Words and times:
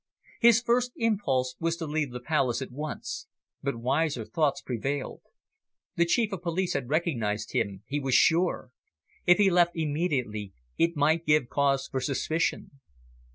His 0.39 0.63
first 0.63 0.93
impulse 0.95 1.55
was 1.59 1.77
to 1.77 1.85
leave 1.85 2.09
the 2.09 2.19
Palace 2.19 2.59
at 2.59 2.71
once. 2.71 3.27
But 3.61 3.75
wiser 3.75 4.25
thoughts 4.25 4.59
prevailed. 4.59 5.21
The 5.95 6.05
Chief 6.07 6.31
of 6.33 6.41
Police 6.41 6.73
had 6.73 6.89
recognised 6.89 7.51
him, 7.51 7.83
he 7.85 7.99
was 7.99 8.15
sure. 8.15 8.71
If 9.27 9.37
he 9.37 9.51
left 9.51 9.75
immediately, 9.75 10.53
it 10.75 10.95
might 10.97 11.27
give 11.27 11.49
cause 11.49 11.87
for 11.87 11.99
suspicion. 12.01 12.79